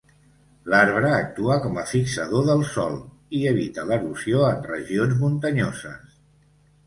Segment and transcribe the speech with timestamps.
[0.73, 2.97] L'arbre actua com a fixador del sòl
[3.39, 6.19] i evita l'erosió en regions muntanyoses.